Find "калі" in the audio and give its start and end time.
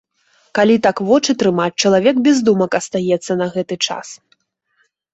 0.59-0.77